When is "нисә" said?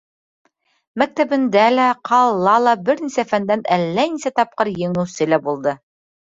3.05-3.27, 4.15-4.33